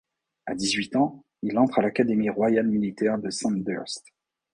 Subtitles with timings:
[0.47, 4.03] À dix-huit ans, il entre à l'Académie royale militaire de Sandhurst.